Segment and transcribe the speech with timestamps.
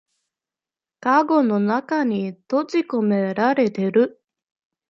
[0.99, 4.19] かごの中に閉じこめられてる